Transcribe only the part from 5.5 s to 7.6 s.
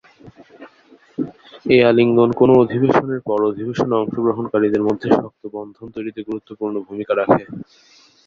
বন্ধন তৈরীতে গুরুত্বপূর্ণ ভূমিকা রাখে।